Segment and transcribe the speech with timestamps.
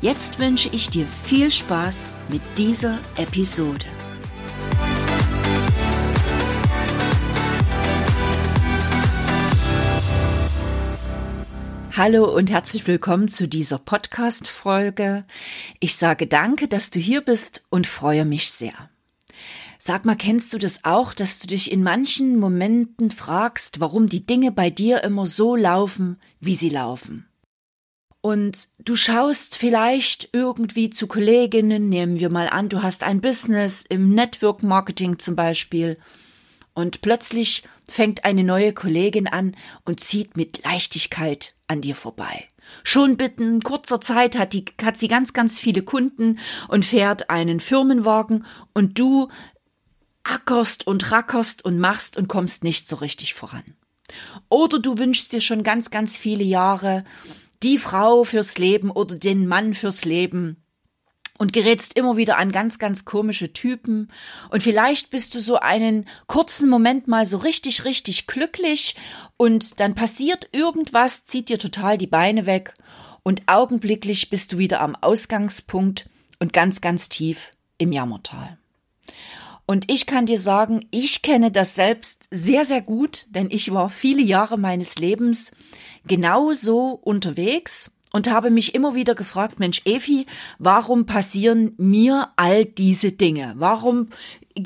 [0.00, 3.84] Jetzt wünsche ich dir viel Spaß mit dieser Episode.
[11.96, 15.24] Hallo und herzlich willkommen zu dieser Podcast-Folge.
[15.80, 18.90] Ich sage danke, dass du hier bist und freue mich sehr.
[19.80, 24.24] Sag mal, kennst du das auch, dass du dich in manchen Momenten fragst, warum die
[24.24, 27.27] Dinge bei dir immer so laufen, wie sie laufen?
[28.20, 33.84] Und du schaust vielleicht irgendwie zu Kolleginnen, nehmen wir mal an, du hast ein Business
[33.88, 35.98] im Network Marketing zum Beispiel,
[36.78, 42.46] und plötzlich fängt eine neue Kollegin an und zieht mit Leichtigkeit an dir vorbei.
[42.84, 47.58] Schon binnen kurzer Zeit hat, die, hat sie ganz, ganz viele Kunden und fährt einen
[47.58, 49.28] Firmenwagen und du
[50.22, 53.64] ackerst und rackerst und machst und kommst nicht so richtig voran.
[54.48, 57.02] Oder du wünschst dir schon ganz, ganz viele Jahre
[57.62, 60.62] die Frau fürs Leben oder den Mann fürs Leben
[61.38, 64.10] und gerätst immer wieder an ganz, ganz komische Typen.
[64.50, 68.96] Und vielleicht bist du so einen kurzen Moment mal so richtig, richtig glücklich
[69.36, 72.74] und dann passiert irgendwas, zieht dir total die Beine weg
[73.22, 76.08] und augenblicklich bist du wieder am Ausgangspunkt
[76.40, 78.58] und ganz, ganz tief im Jammertal.
[79.70, 83.90] Und ich kann dir sagen, ich kenne das selbst sehr, sehr gut, denn ich war
[83.90, 85.52] viele Jahre meines Lebens
[86.08, 90.26] genauso unterwegs und habe mich immer wieder gefragt, Mensch, Evi,
[90.58, 93.54] warum passieren mir all diese Dinge?
[93.56, 94.08] Warum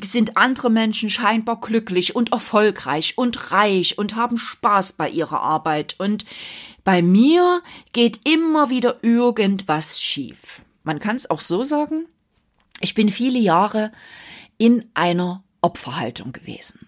[0.01, 5.95] sind andere Menschen scheinbar glücklich und erfolgreich und reich und haben Spaß bei ihrer Arbeit
[5.99, 6.25] und
[6.83, 7.61] bei mir
[7.93, 10.61] geht immer wieder irgendwas schief.
[10.83, 12.07] Man kann es auch so sagen,
[12.81, 13.91] ich bin viele Jahre
[14.57, 16.87] in einer Opferhaltung gewesen.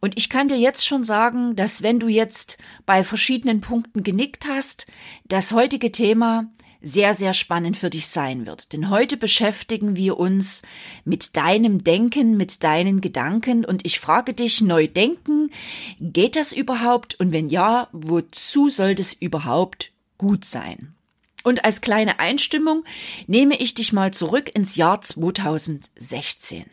[0.00, 4.46] Und ich kann dir jetzt schon sagen, dass wenn du jetzt bei verschiedenen Punkten genickt
[4.46, 4.86] hast,
[5.26, 6.46] das heutige Thema
[6.84, 8.72] sehr, sehr spannend für dich sein wird.
[8.72, 10.62] Denn heute beschäftigen wir uns
[11.04, 15.50] mit deinem Denken, mit deinen Gedanken und ich frage dich, neu denken,
[15.98, 17.18] geht das überhaupt?
[17.18, 20.94] Und wenn ja, wozu soll das überhaupt gut sein?
[21.42, 22.84] Und als kleine Einstimmung
[23.26, 26.64] nehme ich dich mal zurück ins Jahr 2016.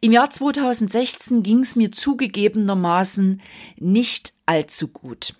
[0.00, 3.40] Im Jahr 2016 ging es mir zugegebenermaßen
[3.76, 5.34] nicht allzu gut.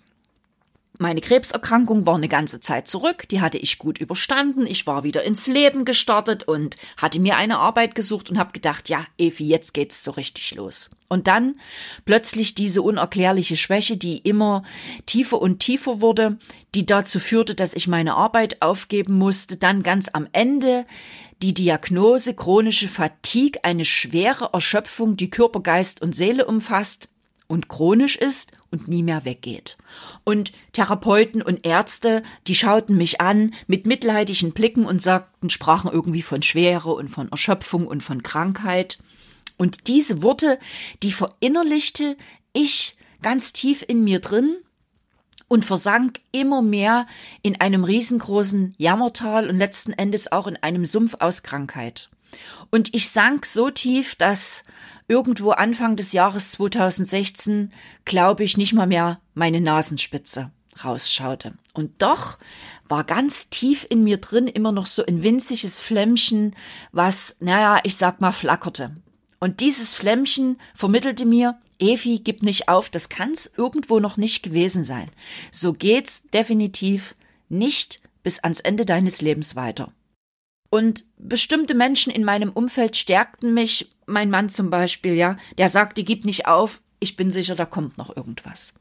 [1.01, 5.23] Meine Krebserkrankung war eine ganze Zeit zurück, die hatte ich gut überstanden, ich war wieder
[5.23, 9.73] ins Leben gestartet und hatte mir eine Arbeit gesucht und habe gedacht, ja, Evi, jetzt
[9.73, 10.89] geht's so richtig los.
[11.07, 11.55] Und dann
[12.03, 14.63] plötzlich diese unerklärliche Schwäche, die immer
[15.05, 16.37] tiefer und tiefer wurde,
[16.75, 20.85] die dazu führte, dass ich meine Arbeit aufgeben musste, dann ganz am Ende
[21.41, 27.07] die Diagnose chronische Fatigue, eine schwere Erschöpfung, die Körper, Geist und Seele umfasst
[27.49, 29.77] und chronisch ist und nie mehr weggeht.
[30.23, 36.21] Und Therapeuten und Ärzte, die schauten mich an mit mitleidigen Blicken und sagten, sprachen irgendwie
[36.21, 38.99] von Schwere und von Erschöpfung und von Krankheit.
[39.57, 40.59] Und diese Worte,
[41.03, 42.15] die verinnerlichte
[42.53, 44.55] ich ganz tief in mir drin
[45.47, 47.07] und versank immer mehr
[47.41, 52.09] in einem riesengroßen Jammertal und letzten Endes auch in einem Sumpf aus Krankheit.
[52.69, 54.63] Und ich sank so tief, dass
[55.07, 57.73] irgendwo Anfang des Jahres 2016,
[58.05, 60.51] glaube ich, nicht mal mehr meine Nasenspitze
[60.83, 61.53] rausschaute.
[61.73, 62.37] Und doch
[62.87, 66.55] war ganz tief in mir drin immer noch so ein winziges Flämmchen,
[66.91, 68.95] was, naja, ich sag mal, flackerte.
[69.39, 74.83] Und dieses Flämmchen vermittelte mir, Evi, gib nicht auf, das kann's irgendwo noch nicht gewesen
[74.83, 75.09] sein.
[75.51, 77.15] So geht's definitiv
[77.47, 79.91] nicht bis ans Ende deines Lebens weiter.
[80.69, 86.03] Und bestimmte Menschen in meinem Umfeld stärkten mich, mein Mann zum Beispiel, ja, der sagte,
[86.03, 88.73] gib nicht auf, ich bin sicher, da kommt noch irgendwas.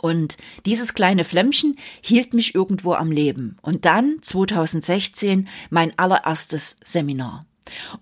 [0.00, 0.36] Und
[0.66, 3.56] dieses kleine Flämmchen hielt mich irgendwo am Leben.
[3.62, 7.46] Und dann, 2016, mein allererstes Seminar.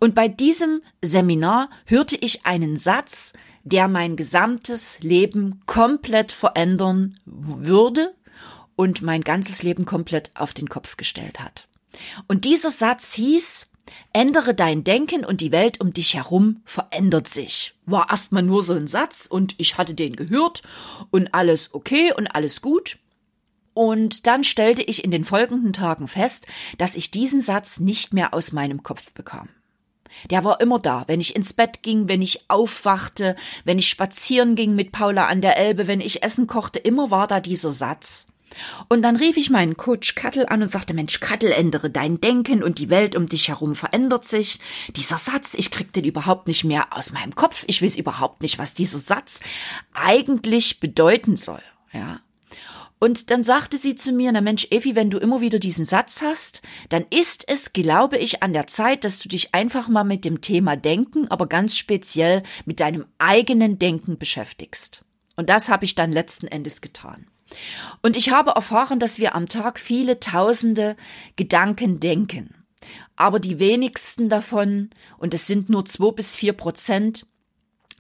[0.00, 8.14] Und bei diesem Seminar hörte ich einen Satz, der mein gesamtes Leben komplett verändern würde
[8.76, 11.68] und mein ganzes Leben komplett auf den Kopf gestellt hat.
[12.28, 13.70] Und dieser Satz hieß,
[14.12, 17.74] ändere dein Denken und die Welt um dich herum verändert sich.
[17.86, 20.62] War erstmal nur so ein Satz und ich hatte den gehört
[21.10, 22.98] und alles okay und alles gut.
[23.74, 26.46] Und dann stellte ich in den folgenden Tagen fest,
[26.78, 29.48] dass ich diesen Satz nicht mehr aus meinem Kopf bekam.
[30.30, 34.54] Der war immer da, wenn ich ins Bett ging, wenn ich aufwachte, wenn ich spazieren
[34.54, 38.28] ging mit Paula an der Elbe, wenn ich Essen kochte, immer war da dieser Satz.
[38.88, 42.62] Und dann rief ich meinen Coach Kattel an und sagte, Mensch, Kattel, ändere dein Denken
[42.62, 44.60] und die Welt um dich herum verändert sich.
[44.94, 47.64] Dieser Satz, ich krieg den überhaupt nicht mehr aus meinem Kopf.
[47.66, 49.40] Ich weiß überhaupt nicht, was dieser Satz
[49.92, 51.62] eigentlich bedeuten soll.
[51.92, 52.20] Ja.
[53.00, 56.22] Und dann sagte sie zu mir, na Mensch, Effi, wenn du immer wieder diesen Satz
[56.22, 60.24] hast, dann ist es, glaube ich, an der Zeit, dass du dich einfach mal mit
[60.24, 65.04] dem Thema Denken, aber ganz speziell mit deinem eigenen Denken beschäftigst.
[65.36, 67.26] Und das habe ich dann letzten Endes getan.
[68.02, 70.96] Und ich habe erfahren, dass wir am Tag viele tausende
[71.36, 72.54] Gedanken denken.
[73.16, 77.26] Aber die wenigsten davon, und es sind nur zwei bis vier Prozent,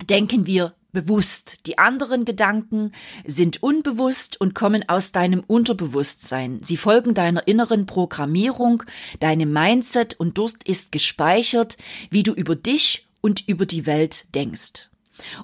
[0.08, 1.66] denken wir bewusst.
[1.66, 2.92] Die anderen Gedanken
[3.26, 6.60] sind unbewusst und kommen aus deinem Unterbewusstsein.
[6.62, 8.84] Sie folgen deiner inneren Programmierung,
[9.20, 11.76] deinem Mindset und dort ist gespeichert,
[12.10, 14.88] wie du über dich und über die Welt denkst.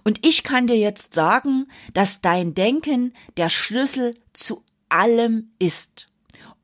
[0.05, 6.07] Und ich kann dir jetzt sagen, dass dein Denken der Schlüssel zu allem ist.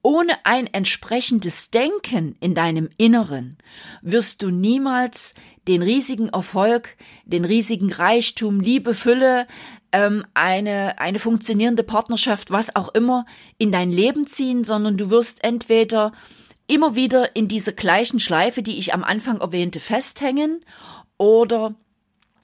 [0.03, 3.59] Ohne ein entsprechendes Denken in deinem Inneren
[4.03, 5.35] wirst du niemals
[5.67, 9.49] den riesigen Erfolg, den riesigen Reichtum, Liebe, Fülle,
[9.91, 13.27] ähm, eine, eine funktionierende Partnerschaft, was auch immer,
[13.59, 16.13] in dein Leben ziehen, sondern du wirst entweder
[16.69, 20.65] immer wieder in dieser gleichen Schleife, die ich am Anfang erwähnte, festhängen
[21.19, 21.75] oder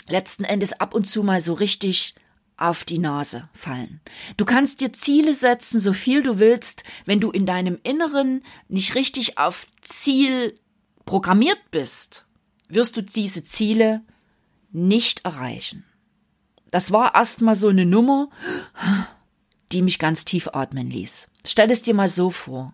[0.08, 2.14] letzten Endes ab und zu mal so richtig
[2.56, 4.00] auf die Nase fallen.
[4.36, 8.94] Du kannst dir Ziele setzen, so viel du willst, wenn du in deinem Inneren nicht
[8.94, 10.54] richtig auf Ziel
[11.04, 12.26] programmiert bist,
[12.68, 14.02] wirst du diese Ziele
[14.70, 15.84] nicht erreichen.
[16.70, 18.30] Das war erstmal so eine Nummer,
[19.72, 21.28] die mich ganz tief atmen ließ.
[21.44, 22.72] Stell es dir mal so vor.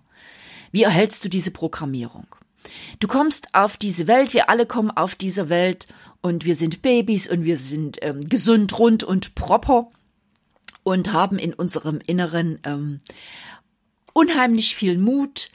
[0.71, 2.27] Wie erhältst du diese Programmierung?
[3.01, 5.89] Du kommst auf diese Welt, wir alle kommen auf diese Welt
[6.23, 9.91] und wir sind Babys und wir sind ähm, gesund, rund und proper
[10.82, 13.00] und haben in unserem Inneren ähm,
[14.12, 15.50] unheimlich viel Mut,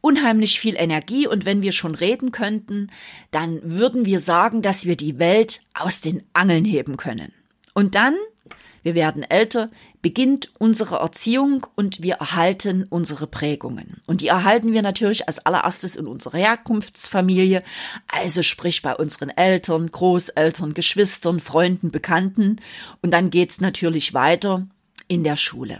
[0.00, 2.88] unheimlich viel Energie und wenn wir schon reden könnten,
[3.30, 7.32] dann würden wir sagen, dass wir die Welt aus den Angeln heben können.
[7.74, 8.14] Und dann
[8.82, 9.70] wir werden älter,
[10.00, 14.00] beginnt unsere Erziehung und wir erhalten unsere Prägungen.
[14.06, 17.62] Und die erhalten wir natürlich als allererstes in unserer Herkunftsfamilie,
[18.08, 22.56] also sprich bei unseren Eltern, Großeltern, Geschwistern, Freunden, Bekannten.
[23.02, 24.66] Und dann geht's natürlich weiter
[25.06, 25.78] in der Schule.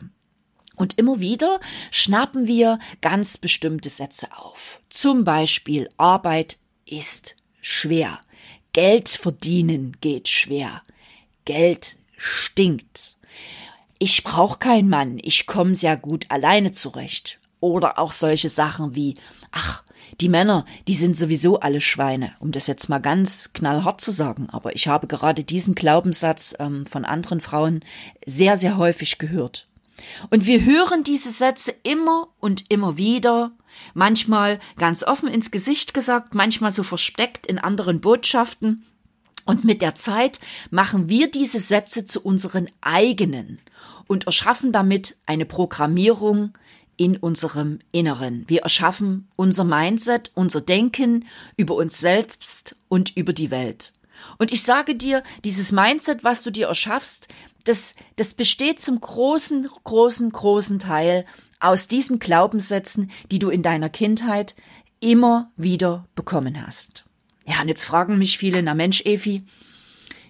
[0.77, 1.61] Und immer wieder
[1.91, 4.81] schnappen wir ganz bestimmte Sätze auf.
[4.89, 8.21] Zum Beispiel Arbeit ist schwer.
[8.73, 10.83] Geld verdienen geht schwer.
[11.45, 13.17] Geld stinkt.
[13.99, 17.41] Ich brauche keinen Mann, ich komme sehr gut alleine zurecht.
[17.61, 19.17] Oder auch solche Sachen wie,
[19.51, 19.83] ach,
[20.21, 24.49] die Männer, die sind sowieso alle Schweine, um das jetzt mal ganz knallhart zu sagen.
[24.51, 27.81] Aber ich habe gerade diesen Glaubenssatz ähm, von anderen Frauen
[28.27, 29.69] sehr, sehr häufig gehört.
[30.31, 33.53] Und wir hören diese Sätze immer und immer wieder,
[33.95, 38.85] manchmal ganz offen ins Gesicht gesagt, manchmal so versteckt in anderen Botschaften.
[39.45, 40.41] Und mit der Zeit
[40.71, 43.59] machen wir diese Sätze zu unseren eigenen
[44.07, 46.57] und erschaffen damit eine Programmierung
[46.97, 48.45] in unserem Inneren.
[48.47, 53.93] Wir erschaffen unser Mindset, unser Denken über uns selbst und über die Welt.
[54.39, 57.29] Und ich sage dir, dieses Mindset, was du dir erschaffst,
[57.65, 61.25] das, das besteht zum großen, großen, großen Teil
[61.61, 64.55] aus diesen Glaubenssätzen, die du in deiner Kindheit
[65.01, 67.05] immer wieder bekommen hast.
[67.47, 69.45] Ja, und jetzt fragen mich viele, na Mensch, Efi,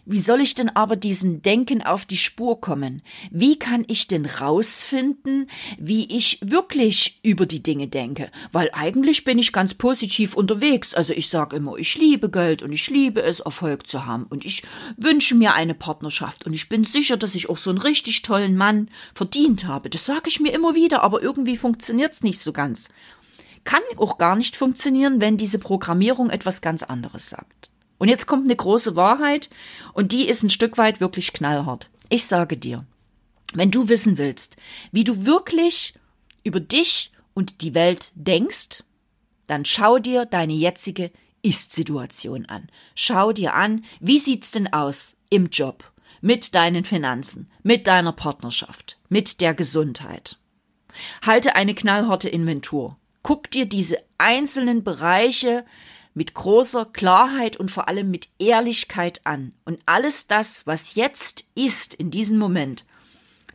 [0.05, 3.03] wie soll ich denn aber diesen Denken auf die Spur kommen?
[3.31, 8.29] Wie kann ich denn rausfinden, wie ich wirklich über die Dinge denke?
[8.51, 10.95] Weil eigentlich bin ich ganz positiv unterwegs.
[10.95, 14.25] Also ich sage immer, ich liebe Geld und ich liebe es, Erfolg zu haben.
[14.25, 14.65] Und ich
[14.97, 16.47] wünsche mir eine Partnerschaft.
[16.47, 19.89] Und ich bin sicher, dass ich auch so einen richtig tollen Mann verdient habe.
[19.89, 22.89] Das sage ich mir immer wieder, aber irgendwie funktioniert's nicht so ganz
[23.65, 27.71] kann auch gar nicht funktionieren, wenn diese Programmierung etwas ganz anderes sagt.
[27.99, 29.49] Und jetzt kommt eine große Wahrheit
[29.93, 31.89] und die ist ein Stück weit wirklich knallhart.
[32.09, 32.85] Ich sage dir,
[33.55, 34.57] wenn du wissen willst,
[34.91, 35.95] wie du wirklich
[36.43, 38.83] über dich und die Welt denkst,
[39.47, 42.69] dann schau dir deine jetzige Ist-Situation an.
[42.95, 48.99] Schau dir an, wie sieht's denn aus im Job, mit deinen Finanzen, mit deiner Partnerschaft,
[49.09, 50.39] mit der Gesundheit.
[51.25, 52.97] Halte eine knallharte Inventur.
[53.23, 55.65] Guck dir diese einzelnen Bereiche
[56.15, 59.55] mit großer Klarheit und vor allem mit Ehrlichkeit an.
[59.65, 62.85] Und alles das, was jetzt ist in diesem Moment,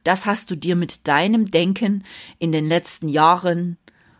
[0.08, 2.06] Das hast du dir mit deinem Denken
[2.40, 3.76] in den letzten Jahren,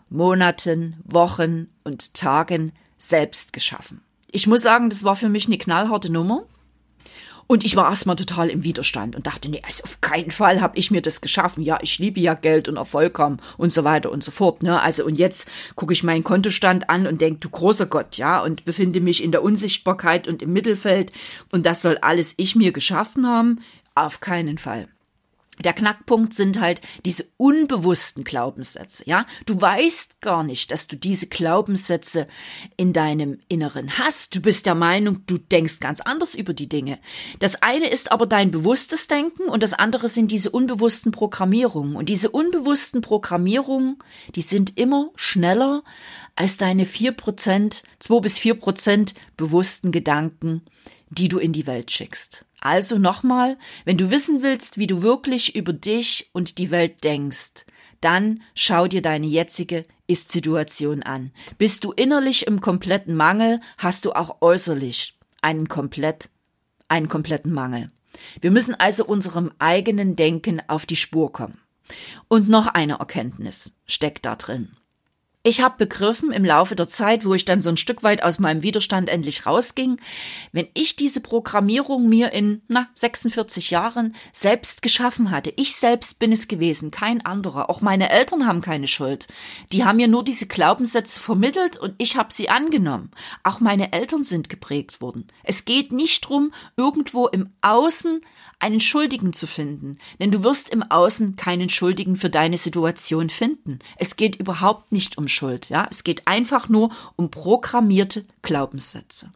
[0.10, 4.02] Monaten, Wochen und Tagen selbst geschaffen.
[4.30, 6.44] Ich muss sagen, das war für mich eine knallharte Nummer.
[7.48, 10.78] Und ich war erstmal total im Widerstand und dachte, nee, also auf keinen Fall habe
[10.78, 11.64] ich mir das geschaffen.
[11.64, 14.64] Ja, ich liebe ja Geld und Erfolg haben und so weiter und so fort.
[14.64, 14.82] Ne?
[14.82, 18.66] Also und jetzt gucke ich meinen Kontostand an und denke, du großer Gott, ja, und
[18.66, 21.14] befinde mich in der Unsichtbarkeit und im Mittelfeld.
[21.52, 23.62] Und das soll alles ich mir geschaffen haben?
[23.96, 24.90] Auf keinen Fall.
[25.64, 29.26] Der Knackpunkt sind halt diese unbewussten Glaubenssätze, ja?
[29.46, 32.28] Du weißt gar nicht, dass du diese Glaubenssätze
[32.76, 34.36] in deinem Inneren hast.
[34.36, 37.00] Du bist der Meinung, du denkst ganz anders über die Dinge.
[37.40, 41.96] Das eine ist aber dein bewusstes Denken und das andere sind diese unbewussten Programmierungen.
[41.96, 43.98] Und diese unbewussten Programmierungen,
[44.36, 45.84] die sind immer schneller
[46.36, 50.62] als deine vier Prozent, zwei bis vier Prozent bewussten Gedanken,
[51.10, 52.47] die du in die Welt schickst.
[52.62, 57.66] Also nochmal, wenn du wissen willst, wie du wirklich über dich und die Welt denkst,
[58.02, 61.32] dann schau dir deine jetzige Ist-Situation an.
[61.58, 66.30] Bist du innerlich im kompletten Mangel, hast du auch äußerlich einen komplett,
[66.88, 67.92] einen kompletten Mangel.
[68.42, 71.60] Wir müssen also unserem eigenen Denken auf die Spur kommen.
[72.28, 74.76] Und noch eine Erkenntnis steckt da drin.
[75.48, 78.38] Ich habe begriffen im Laufe der Zeit, wo ich dann so ein Stück weit aus
[78.38, 79.96] meinem Widerstand endlich rausging,
[80.52, 86.34] wenn ich diese Programmierung mir in na 46 Jahren selbst geschaffen hatte, ich selbst bin
[86.34, 89.30] es gewesen, kein anderer, auch meine Eltern haben keine Schuld.
[89.72, 93.12] Die haben mir nur diese Glaubenssätze vermittelt und ich habe sie angenommen.
[93.44, 95.28] Auch meine Eltern sind geprägt worden.
[95.44, 98.20] Es geht nicht drum, irgendwo im Außen
[98.60, 103.80] einen Schuldigen zu finden, denn du wirst im Außen keinen Schuldigen für deine Situation finden.
[103.98, 105.88] Es geht überhaupt nicht um Schuld, ja?
[105.90, 109.32] Es geht einfach nur um programmierte Glaubenssätze.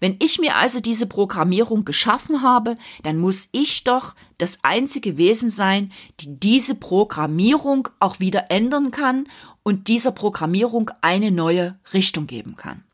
[0.00, 5.50] Wenn ich mir also diese Programmierung geschaffen habe, dann muss ich doch das einzige Wesen
[5.50, 9.28] sein, die diese Programmierung auch wieder ändern kann
[9.62, 12.84] und dieser Programmierung eine neue Richtung geben kann.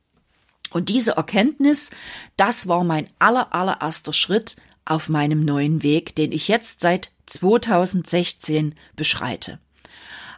[0.71, 1.91] Und diese Erkenntnis,
[2.37, 8.75] das war mein aller, allererster Schritt auf meinem neuen Weg, den ich jetzt seit 2016
[8.97, 9.61] beschreite.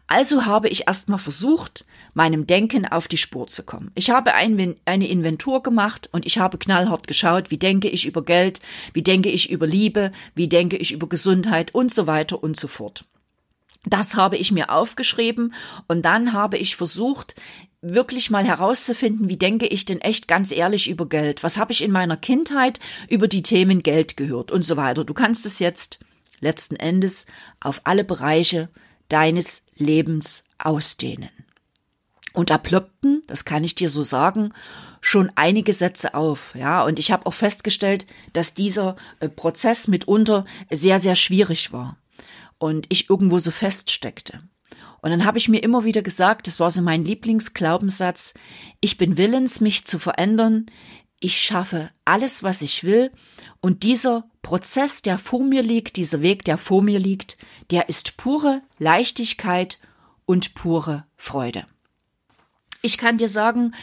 [0.09, 1.85] Also habe ich erstmal versucht,
[2.15, 3.91] meinem Denken auf die Spur zu kommen.
[3.95, 8.25] Ich habe ein, eine Inventur gemacht und ich habe knallhart geschaut, wie denke ich über
[8.25, 8.61] Geld,
[8.93, 12.69] wie denke ich über Liebe, wie denke ich über Gesundheit und so weiter und so
[12.69, 13.05] fort.
[13.85, 15.55] Das habe ich mir aufgeschrieben
[15.89, 17.35] und dann habe ich versucht,
[17.83, 21.43] wirklich mal herauszufinden, wie denke ich denn echt ganz ehrlich über Geld?
[21.43, 25.05] Was habe ich in meiner Kindheit über die Themen Geld gehört und so weiter?
[25.05, 26.01] Du kannst es jetzt
[26.41, 27.27] letzten Endes
[27.61, 28.69] auf alle Bereiche
[29.09, 31.31] deines Lebens ausdehnen.
[32.33, 34.53] Und da ploppten, das kann ich dir so sagen,
[35.01, 40.45] schon einige Sätze auf, ja, und ich habe auch festgestellt, dass dieser äh, Prozess mitunter
[40.71, 41.97] sehr, sehr schwierig war
[42.59, 44.41] und ich irgendwo so feststeckte.
[45.01, 48.35] Und dann habe ich mir immer wieder gesagt, das war so mein Lieblingsglaubenssatz,
[48.81, 50.67] ich bin willens, mich zu verändern,
[51.21, 53.11] ich schaffe alles, was ich will,
[53.61, 57.37] und dieser Prozess, der vor mir liegt, dieser Weg, der vor mir liegt,
[57.71, 59.79] der ist pure Leichtigkeit
[60.25, 61.67] und pure Freude.
[62.83, 63.75] Ich kann dir sagen,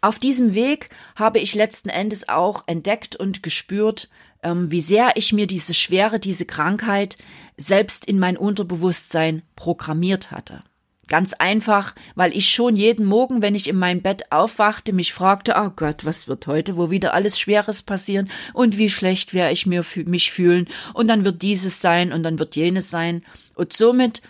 [0.00, 4.08] auf diesem Weg habe ich letzten Endes auch entdeckt und gespürt,
[4.42, 7.18] ähm, wie sehr ich mir diese Schwere, diese Krankheit
[7.56, 10.62] selbst in mein Unterbewusstsein programmiert hatte.
[11.10, 15.54] Ganz einfach, weil ich schon jeden Morgen, wenn ich in mein Bett aufwachte, mich fragte,
[15.58, 19.66] oh Gott, was wird heute wo wieder alles Schweres passieren und wie schlecht werde ich
[19.66, 23.22] mir, mich fühlen und dann wird dieses sein und dann wird jenes sein.
[23.56, 24.22] Und somit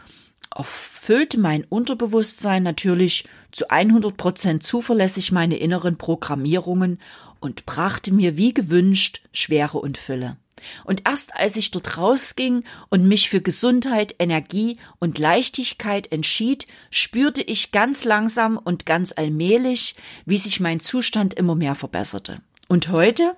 [0.57, 6.99] erfüllte mein Unterbewusstsein natürlich zu 100 Prozent zuverlässig meine inneren Programmierungen
[7.41, 10.39] und brachte mir wie gewünscht Schwere und Fülle.
[10.85, 17.43] Und erst als ich dort rausging und mich für Gesundheit, Energie und Leichtigkeit entschied, spürte
[17.43, 19.95] ich ganz langsam und ganz allmählich,
[20.27, 22.41] wie sich mein Zustand immer mehr verbesserte.
[22.69, 23.37] Und heute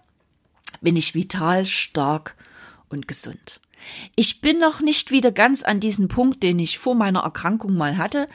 [0.81, 2.37] bin ich vital, stark
[2.89, 3.61] und gesund.
[4.15, 7.99] Ich bin noch nicht wieder ganz an diesen Punkt, den ich vor meiner Erkrankung mal
[7.99, 8.29] hatte,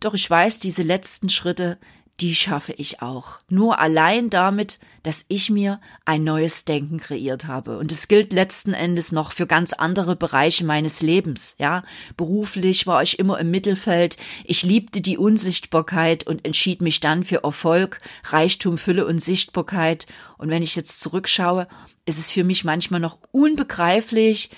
[0.00, 1.78] doch ich weiß, diese letzten Schritte,
[2.20, 3.40] die schaffe ich auch.
[3.48, 7.78] Nur allein damit, dass ich mir ein neues Denken kreiert habe.
[7.78, 11.82] Und es gilt letzten Endes noch für ganz andere Bereiche meines Lebens, ja.
[12.16, 14.16] Beruflich war ich immer im Mittelfeld.
[14.44, 20.06] Ich liebte die Unsichtbarkeit und entschied mich dann für Erfolg, Reichtum, Fülle und Sichtbarkeit.
[20.38, 21.66] Und wenn ich jetzt zurückschaue,
[22.06, 24.50] ist es für mich manchmal noch unbegreiflich,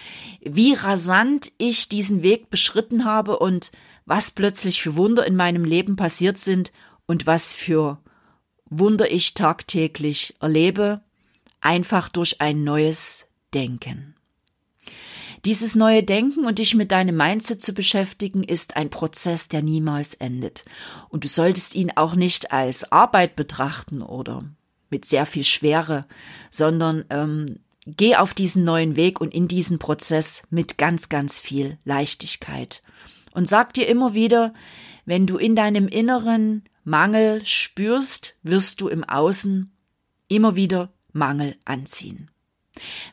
[0.42, 3.70] wie rasant ich diesen Weg beschritten habe und
[4.04, 6.70] was plötzlich für Wunder in meinem Leben passiert sind
[7.06, 7.98] und was für
[8.68, 11.00] Wunder ich tagtäglich erlebe,
[11.60, 14.14] einfach durch ein neues Denken.
[15.44, 20.14] Dieses neue Denken und dich mit deinem Mindset zu beschäftigen, ist ein Prozess, der niemals
[20.14, 20.64] endet.
[21.08, 24.42] Und du solltest ihn auch nicht als Arbeit betrachten oder
[24.90, 26.06] mit sehr viel Schwere,
[26.50, 31.78] sondern ähm, geh auf diesen neuen Weg und in diesen Prozess mit ganz, ganz viel
[31.84, 32.82] Leichtigkeit.
[33.32, 34.52] Und sag dir immer wieder,
[35.04, 39.76] wenn du in deinem Inneren Mangel spürst, wirst du im Außen
[40.28, 42.30] immer wieder Mangel anziehen.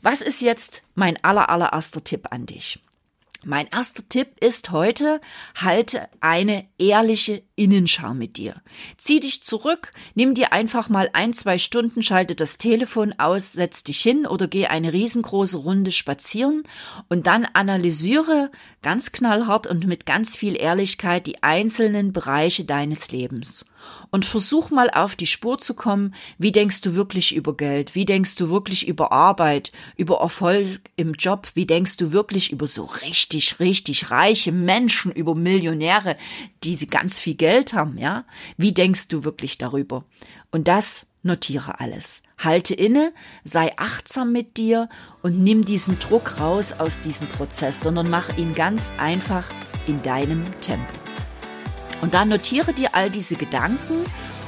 [0.03, 2.83] Was ist jetzt mein aller, allererster Tipp an dich?
[3.46, 5.20] Mein erster Tipp ist heute,
[5.56, 8.56] halte eine ehrliche Innenschau mit dir.
[8.98, 13.84] Zieh dich zurück, nimm dir einfach mal ein, zwei Stunden, schalte das Telefon aus, setz
[13.84, 16.64] dich hin oder geh eine riesengroße Runde spazieren
[17.10, 18.50] und dann analysiere
[18.82, 23.66] ganz knallhart und mit ganz viel Ehrlichkeit die einzelnen Bereiche deines Lebens
[24.12, 28.06] und versuch mal auf die Spur zu kommen, wie denkst du wirklich über Geld, wie
[28.06, 32.86] denkst du wirklich über Arbeit, über Erfolg im Job, wie denkst du wirklich über so
[32.86, 36.18] richtig, richtig reiche Menschen, über Millionäre,
[36.63, 38.25] die sie ganz viel Geld haben, ja?
[38.58, 40.04] Wie denkst du wirklich darüber?
[40.52, 42.22] Und das notiere alles.
[42.38, 43.13] Halte inne,
[43.44, 44.90] sei achtsam mit dir
[45.22, 49.50] und nimm diesen Druck raus aus diesem Prozess, sondern mach ihn ganz einfach
[49.88, 50.94] in deinem Tempo.
[52.04, 54.04] Und dann notiere dir all diese Gedanken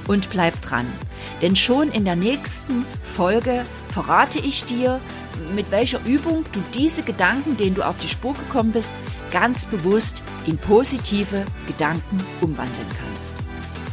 [0.07, 0.85] und bleib dran.
[1.41, 4.99] Denn schon in der nächsten Folge verrate ich dir,
[5.55, 8.93] mit welcher Übung du diese Gedanken, denen du auf die Spur gekommen bist,
[9.31, 13.35] ganz bewusst in positive Gedanken umwandeln kannst.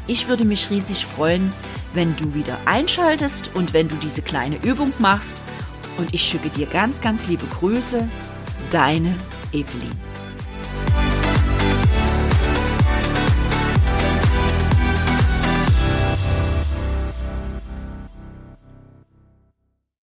[0.09, 1.53] Ich würde mich riesig freuen,
[1.95, 5.41] wenn du wieder einschaltest und wenn du diese kleine Übung machst.
[5.99, 8.09] Und ich schicke dir ganz, ganz liebe Grüße,
[8.73, 9.15] deine
[9.53, 9.93] Evelyn.